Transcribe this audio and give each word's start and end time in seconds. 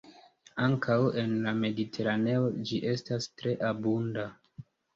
Ankaŭ 0.67 0.95
en 1.23 1.35
la 1.43 1.53
Mediteraneo 1.59 2.49
ĝi 2.71 2.81
estas 2.95 3.31
tre 3.43 3.57
abunda. 3.73 4.29